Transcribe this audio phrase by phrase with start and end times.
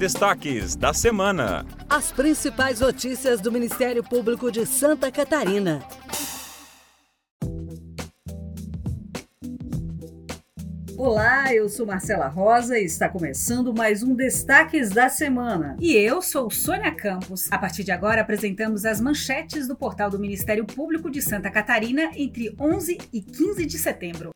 [0.00, 1.66] Destaques da semana.
[1.86, 5.84] As principais notícias do Ministério Público de Santa Catarina.
[10.96, 15.76] Olá, eu sou Marcela Rosa e está começando mais um Destaques da Semana.
[15.78, 17.52] E eu sou Sônia Campos.
[17.52, 22.10] A partir de agora apresentamos as manchetes do portal do Ministério Público de Santa Catarina
[22.16, 24.30] entre 11 e 15 de setembro.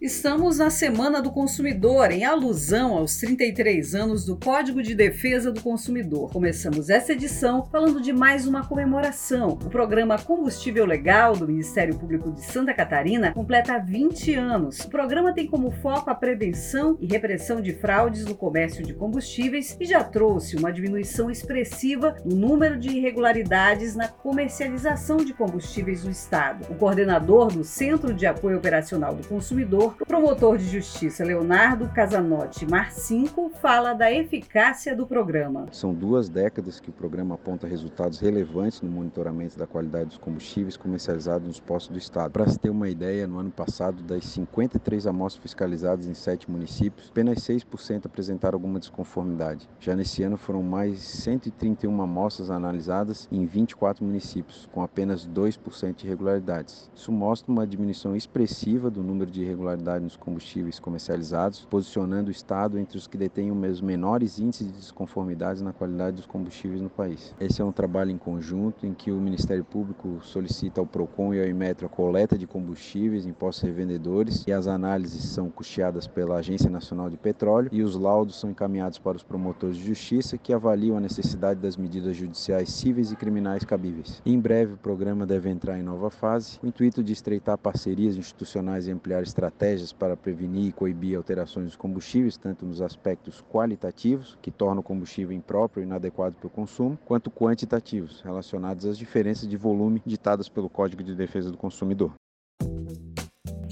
[0.00, 5.60] Estamos na Semana do Consumidor, em alusão aos 33 anos do Código de Defesa do
[5.60, 6.32] Consumidor.
[6.32, 9.50] Começamos essa edição falando de mais uma comemoração.
[9.50, 14.80] O programa Combustível Legal do Ministério Público de Santa Catarina completa 20 anos.
[14.80, 19.76] O programa tem como foco a prevenção e repressão de fraudes no comércio de combustíveis
[19.78, 26.10] e já trouxe uma diminuição expressiva no número de irregularidades na comercialização de combustíveis no
[26.10, 26.64] Estado.
[26.70, 32.66] O coordenador do Centro de Apoio Operacional do Consumidor, o promotor de justiça Leonardo Casanotti
[32.66, 35.66] Marcinco fala da eficácia do programa.
[35.72, 40.76] São duas décadas que o programa aponta resultados relevantes no monitoramento da qualidade dos combustíveis
[40.76, 42.30] comercializados nos postos do Estado.
[42.30, 47.08] Para se ter uma ideia, no ano passado, das 53 amostras fiscalizadas em sete municípios,
[47.10, 49.68] apenas 6% apresentaram alguma desconformidade.
[49.80, 56.06] Já nesse ano foram mais 131 amostras analisadas em 24 municípios, com apenas 2% de
[56.06, 56.90] irregularidades.
[56.94, 62.78] Isso mostra uma diminuição expressiva do número de irregularidades nos combustíveis comercializados, posicionando o Estado
[62.78, 67.34] entre os que detêm os menores índices de desconformidades na qualidade dos combustíveis no país.
[67.40, 71.40] Esse é um trabalho em conjunto em que o Ministério Público solicita ao PROCON e
[71.40, 76.36] ao Inmetro a coleta de combustíveis em postos revendedores e as análises são custeadas pela
[76.36, 80.52] Agência Nacional de Petróleo e os laudos são encaminhados para os promotores de justiça que
[80.52, 84.20] avaliam a necessidade das medidas judiciais cíveis e criminais cabíveis.
[84.26, 88.16] Em breve, o programa deve entrar em nova fase, com o intuito de estreitar parcerias
[88.16, 93.42] institucionais e ampliar estratégias estratégias para prevenir e coibir alterações dos combustíveis, tanto nos aspectos
[93.50, 98.98] qualitativos, que tornam o combustível impróprio e inadequado para o consumo, quanto quantitativos, relacionados às
[98.98, 102.12] diferenças de volume ditadas pelo Código de Defesa do Consumidor.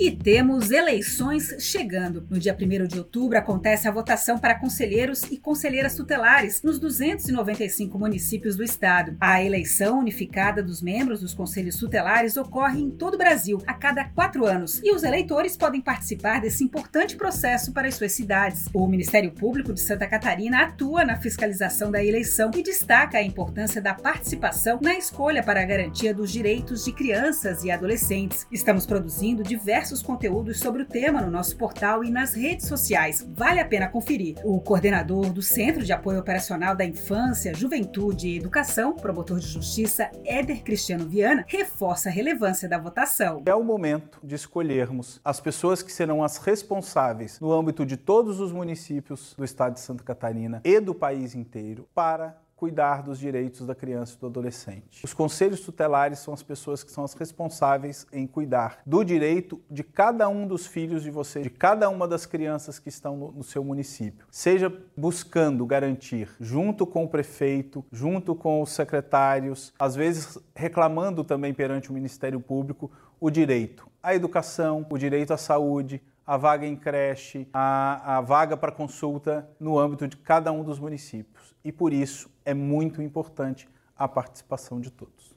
[0.00, 2.24] E temos eleições chegando.
[2.30, 7.98] No dia 1 de outubro acontece a votação para conselheiros e conselheiras tutelares nos 295
[7.98, 9.16] municípios do estado.
[9.20, 14.04] A eleição unificada dos membros dos conselhos tutelares ocorre em todo o Brasil a cada
[14.04, 18.66] quatro anos e os eleitores podem participar desse importante processo para as suas cidades.
[18.72, 23.82] O Ministério Público de Santa Catarina atua na fiscalização da eleição e destaca a importância
[23.82, 28.46] da participação na escolha para a garantia dos direitos de crianças e adolescentes.
[28.52, 33.26] Estamos produzindo diversos diversos conteúdos sobre o tema no nosso portal e nas redes sociais.
[33.34, 34.36] Vale a pena conferir.
[34.44, 40.10] O coordenador do Centro de Apoio Operacional da Infância, Juventude e Educação, promotor de justiça
[40.26, 43.42] Éder Cristiano Viana, reforça a relevância da votação.
[43.46, 48.40] É o momento de escolhermos as pessoas que serão as responsáveis no âmbito de todos
[48.40, 53.64] os municípios do estado de Santa Catarina e do país inteiro para cuidar dos direitos
[53.64, 55.04] da criança e do adolescente.
[55.04, 59.84] Os conselhos tutelares são as pessoas que são as responsáveis em cuidar do direito de
[59.84, 63.44] cada um dos filhos de você, de cada uma das crianças que estão no, no
[63.44, 64.26] seu município.
[64.28, 71.54] Seja buscando garantir, junto com o prefeito, junto com os secretários, às vezes reclamando também
[71.54, 72.90] perante o Ministério Público
[73.20, 78.54] o direito à educação, o direito à saúde, a vaga em creche, a, a vaga
[78.54, 81.54] para consulta no âmbito de cada um dos municípios.
[81.64, 85.34] E por isso é muito importante a participação de todos.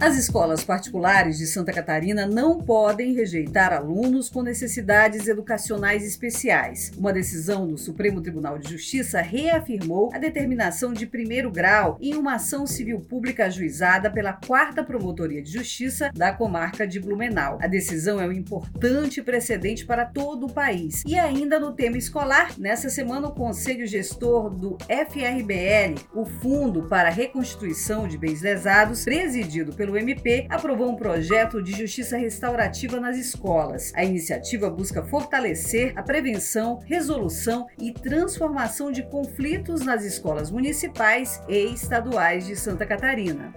[0.00, 6.90] As escolas particulares de Santa Catarina não podem rejeitar alunos com necessidades educacionais especiais.
[6.96, 12.36] Uma decisão do Supremo Tribunal de Justiça reafirmou a determinação de primeiro grau em uma
[12.36, 17.58] ação civil pública ajuizada pela quarta Promotoria de Justiça da comarca de Blumenau.
[17.60, 21.02] A decisão é um importante precedente para todo o país.
[21.06, 27.10] E ainda no tema escolar, nessa semana o Conselho Gestor do FRBL, o Fundo para
[27.10, 33.16] a Reconstituição de Bens Lesados, presidido pelo MP, aprovou um projeto de justiça restaurativa nas
[33.16, 33.92] escolas.
[33.94, 41.72] A iniciativa busca fortalecer a prevenção, resolução e transformação de conflitos nas escolas municipais e
[41.72, 43.52] estaduais de Santa Catarina.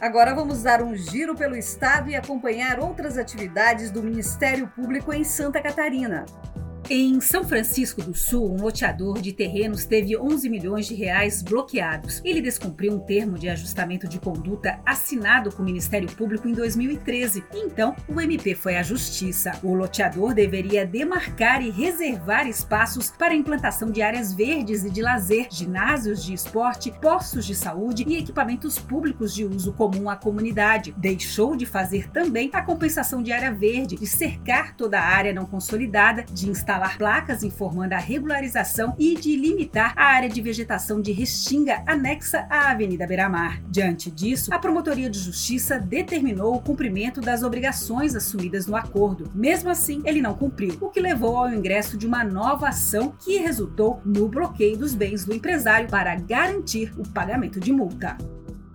[0.00, 5.24] Agora vamos dar um giro pelo estado e acompanhar outras atividades do Ministério Público em
[5.24, 6.24] Santa Catarina.
[6.92, 12.20] Em São Francisco do Sul, um loteador de terrenos teve 11 milhões de reais bloqueados.
[12.24, 17.44] Ele descumpriu um termo de ajustamento de conduta assinado com o Ministério Público em 2013.
[17.54, 19.52] Então, o MP foi à Justiça.
[19.62, 25.00] O loteador deveria demarcar e reservar espaços para a implantação de áreas verdes e de
[25.00, 30.92] lazer, ginásios de esporte, postos de saúde e equipamentos públicos de uso comum à comunidade.
[30.98, 35.46] Deixou de fazer também a compensação de área verde, de cercar toda a área não
[35.46, 41.00] consolidada, de instalar instalar placas informando a regularização e de limitar a área de vegetação
[41.00, 43.60] de restinga anexa à Avenida Beira-Mar.
[43.68, 49.30] Diante disso, a Promotoria de Justiça determinou o cumprimento das obrigações assumidas no acordo.
[49.34, 53.36] Mesmo assim, ele não cumpriu, o que levou ao ingresso de uma nova ação que
[53.36, 58.16] resultou no bloqueio dos bens do empresário para garantir o pagamento de multa.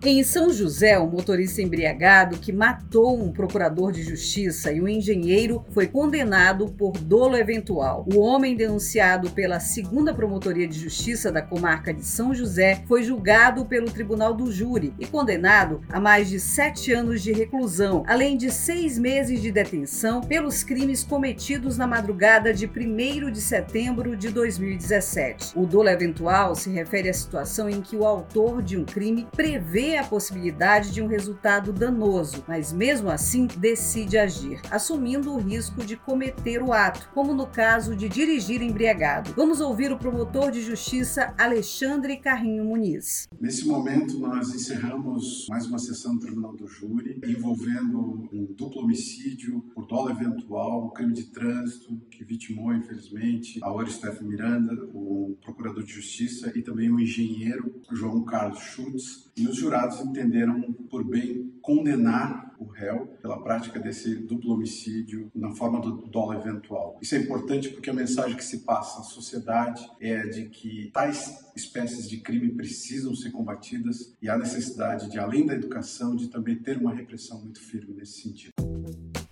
[0.08, 5.64] Em São José, um motorista embriagado que matou um procurador de justiça e um engenheiro
[5.72, 8.06] foi condenado por dolo eventual.
[8.14, 13.64] O homem, denunciado pela segunda Promotoria de Justiça da comarca de São José, foi julgado
[13.64, 18.48] pelo Tribunal do Júri e condenado a mais de sete anos de reclusão, além de
[18.52, 25.58] seis meses de detenção pelos crimes cometidos na madrugada de 1 de setembro de 2017.
[25.58, 29.95] O dolo eventual se refere à situação em que o autor de um crime prevê
[29.98, 35.96] a possibilidade de um resultado danoso, mas mesmo assim decide agir, assumindo o risco de
[35.96, 39.32] cometer o ato, como no caso de dirigir embriagado.
[39.34, 43.28] Vamos ouvir o promotor de justiça Alexandre Carrinho Muniz.
[43.40, 49.60] Nesse momento, nós encerramos mais uma sessão do Tribunal do Júri envolvendo um duplo homicídio
[49.74, 55.84] por dolo eventual, um crime de trânsito que vitimou, infelizmente, a Oristef Miranda, o procurador
[55.84, 59.30] de justiça, e também o engenheiro João Carlos Schutz.
[59.36, 65.50] E os jurados entenderam por bem condenar o réu pela prática desse duplo homicídio na
[65.50, 66.98] forma do dolo eventual.
[67.02, 71.44] Isso é importante porque a mensagem que se passa à sociedade é de que tais
[71.54, 76.56] espécies de crime precisam ser combatidas e há necessidade de, além da educação, de também
[76.56, 78.75] ter uma repressão muito firme nesse sentido.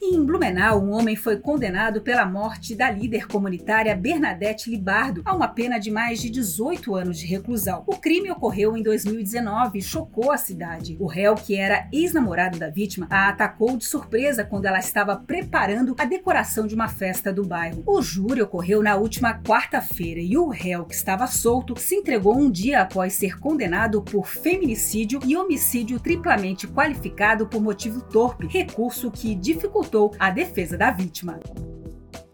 [0.06, 5.48] Em Blumenau, um homem foi condenado pela morte da líder comunitária Bernadette Libardo a uma
[5.48, 7.82] pena de mais de 18 anos de reclusão.
[7.86, 10.94] O crime ocorreu em 2019 e chocou a cidade.
[11.00, 15.96] O réu, que era ex-namorado da vítima, a atacou de surpresa quando ela estava preparando
[15.98, 17.82] a decoração de uma festa do bairro.
[17.86, 22.50] O júri ocorreu na última quarta-feira e o réu, que estava solto, se entregou um
[22.50, 29.34] dia após ser condenado por feminicídio e homicídio triplamente qualificado por motivo torpe, recurso que
[29.34, 31.38] dificultou a defesa da vítima.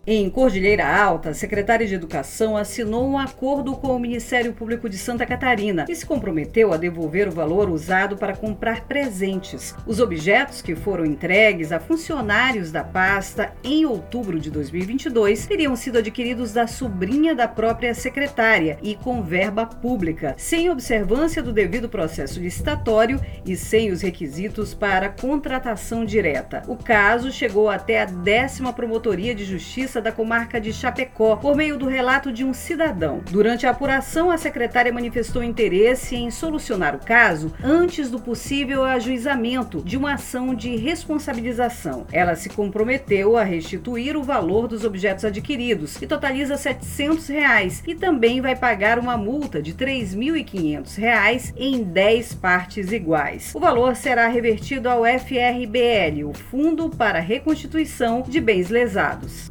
[0.06, 4.96] Em Cordilheira Alta, a secretária de Educação assinou um acordo com o Ministério Público de
[4.96, 9.74] Santa Catarina e se comprometeu a devolver o valor usado para comprar presentes.
[9.86, 15.98] Os objetos que foram entregues a funcionários da pasta em outubro de 2022 teriam sido
[15.98, 22.40] adquiridos da sobrinha da própria secretária e com verba pública, sem observância do devido processo
[22.40, 26.62] licitatório e sem os requisitos para contratação direta.
[26.66, 31.56] O caso chegou até a décima Promotoria de Justiça Justiça da comarca de Chapecó, por
[31.56, 33.20] meio do relato de um cidadão.
[33.28, 39.82] Durante a apuração, a secretária manifestou interesse em solucionar o caso antes do possível ajuizamento
[39.82, 42.06] de uma ação de responsabilização.
[42.12, 47.92] Ela se comprometeu a restituir o valor dos objetos adquiridos, que totaliza 700 reais, e
[47.92, 53.52] também vai pagar uma multa de R$ 3.500 em 10 partes iguais.
[53.56, 59.50] O valor será revertido ao FRBL, o Fundo para Reconstituição de Bens Lesados.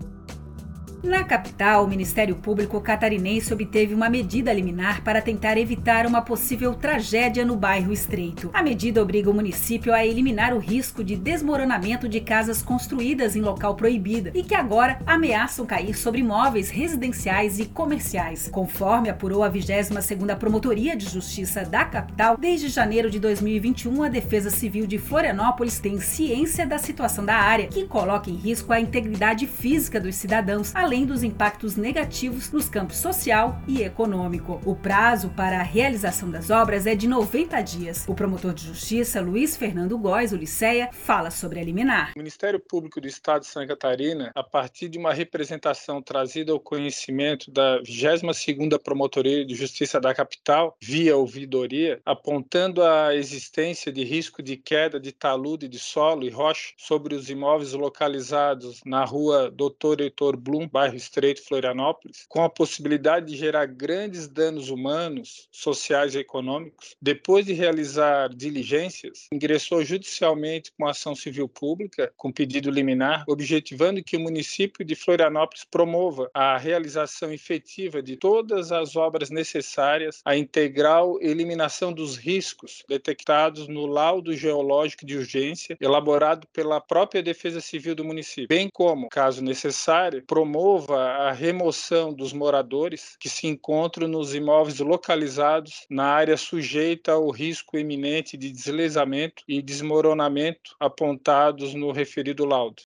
[1.01, 6.73] Na capital, o Ministério Público catarinense obteve uma medida liminar para tentar evitar uma possível
[6.73, 8.49] tragédia no bairro Estreito.
[8.53, 13.41] A medida obriga o município a eliminar o risco de desmoronamento de casas construídas em
[13.41, 18.49] local proibido e que agora ameaçam cair sobre imóveis residenciais e comerciais.
[18.51, 24.49] Conforme apurou a 22ª Promotoria de Justiça da capital, desde janeiro de 2021, a Defesa
[24.49, 29.47] Civil de Florianópolis tem ciência da situação da área, que coloca em risco a integridade
[29.47, 34.59] física dos cidadãos, além dos impactos negativos nos campos social e econômico.
[34.65, 38.05] O prazo para a realização das obras é de 90 dias.
[38.07, 42.13] O promotor de justiça, Luiz Fernando Góes, o Liceia, fala sobre a liminar.
[42.15, 46.59] O Ministério Público do Estado de Santa Catarina, a partir de uma representação trazida ao
[46.59, 54.41] conhecimento da 22ª Promotoria de Justiça da capital, via ouvidoria, apontando a existência de risco
[54.41, 60.01] de queda de talude de solo e rocha sobre os imóveis localizados na rua Dr.
[60.01, 66.19] Heitor Blum, bairro Estreito, Florianópolis, com a possibilidade de gerar grandes danos humanos, sociais e
[66.19, 74.01] econômicos, depois de realizar diligências, ingressou judicialmente com ação civil pública, com pedido liminar, objetivando
[74.01, 80.37] que o município de Florianópolis promova a realização efetiva de todas as obras necessárias à
[80.37, 87.95] integral eliminação dos riscos detectados no laudo geológico de urgência elaborado pela própria Defesa Civil
[87.95, 94.07] do município, bem como, caso necessário, promova promova a remoção dos moradores que se encontram
[94.07, 101.91] nos imóveis localizados na área sujeita ao risco iminente de deslizamento e desmoronamento apontados no
[101.91, 102.83] referido laudo.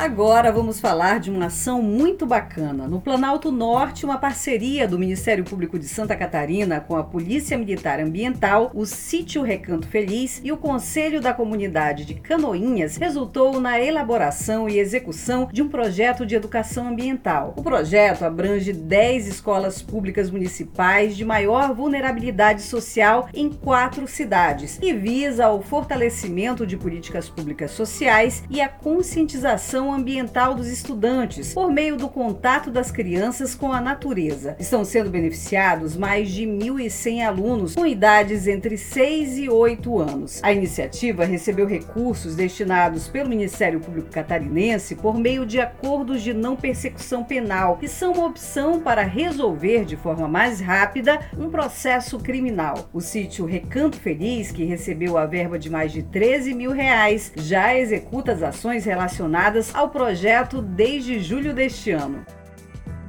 [0.00, 2.88] Agora vamos falar de uma ação muito bacana.
[2.88, 8.00] No Planalto Norte, uma parceria do Ministério Público de Santa Catarina com a Polícia Militar
[8.00, 14.70] Ambiental, o Sítio Recanto Feliz e o Conselho da Comunidade de Canoinhas resultou na elaboração
[14.70, 17.52] e execução de um projeto de educação ambiental.
[17.58, 24.94] O projeto abrange 10 escolas públicas municipais de maior vulnerabilidade social em quatro cidades e
[24.94, 31.96] visa o fortalecimento de políticas públicas sociais e a conscientização ambiental dos estudantes por meio
[31.96, 34.56] do contato das crianças com a natureza.
[34.58, 40.40] Estão sendo beneficiados mais de 1.100 alunos com idades entre 6 e 8 anos.
[40.42, 46.56] A iniciativa recebeu recursos destinados pelo Ministério Público Catarinense por meio de acordos de não
[46.56, 52.88] persecução penal, que são uma opção para resolver de forma mais rápida um processo criminal.
[52.92, 57.76] O sítio Recanto Feliz, que recebeu a verba de mais de 13 mil reais, já
[57.76, 62.24] executa as ações relacionadas ao projeto desde julho deste ano.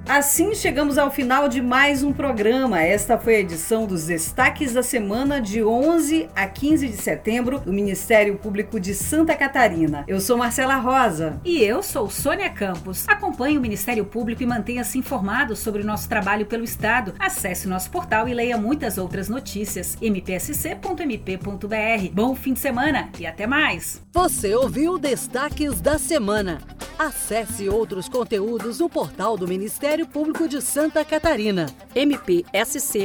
[0.08, 2.81] Assim chegamos ao final de mais um programa.
[2.81, 7.72] Esta foi a edição dos Destaques da Semana de 11 a 15 de setembro do
[7.72, 10.03] Ministério Público de Santa Catarina.
[10.08, 11.39] Eu sou Marcela Rosa.
[11.46, 13.08] E eu sou Sônia Campos.
[13.08, 17.13] Acompanhe o Ministério Público e mantenha-se informado sobre o nosso trabalho pelo Estado.
[17.20, 19.96] Acesse nosso portal e leia muitas outras notícias.
[20.01, 21.39] mpsc.mp.br.
[22.12, 24.01] Bom fim de semana e até mais.
[24.12, 26.60] Você ouviu Destaques da Semana.
[27.01, 29.48] Acesse outros conteúdos no portal do
[29.91, 33.01] Ministério Público de Santa Catarina, mpsc.mp.br.